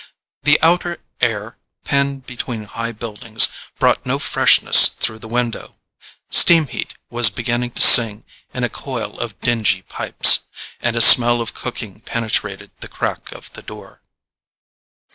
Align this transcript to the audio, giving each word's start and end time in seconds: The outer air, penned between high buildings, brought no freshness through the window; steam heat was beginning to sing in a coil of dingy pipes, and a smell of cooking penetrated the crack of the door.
The 0.41 0.59
outer 0.63 0.97
air, 1.19 1.59
penned 1.83 2.25
between 2.25 2.63
high 2.65 2.91
buildings, 2.91 3.49
brought 3.77 4.03
no 4.03 4.17
freshness 4.17 4.87
through 4.87 5.19
the 5.19 5.27
window; 5.27 5.75
steam 6.31 6.65
heat 6.65 6.95
was 7.11 7.29
beginning 7.29 7.69
to 7.77 7.83
sing 7.83 8.25
in 8.51 8.63
a 8.63 8.67
coil 8.67 9.19
of 9.19 9.39
dingy 9.41 9.83
pipes, 9.83 10.47
and 10.81 10.95
a 10.95 11.01
smell 11.01 11.39
of 11.39 11.53
cooking 11.53 11.99
penetrated 12.01 12.71
the 12.79 12.87
crack 12.87 13.31
of 13.31 13.53
the 13.53 13.61
door. 13.61 14.01